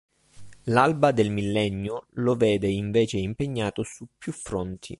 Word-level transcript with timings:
L’alba 0.65 1.11
del 1.11 1.29
millennio 1.29 2.07
lo 2.13 2.33
vede 2.33 2.67
invece 2.71 3.17
impegnato 3.19 3.83
su 3.83 4.07
più 4.17 4.31
fronti. 4.31 4.89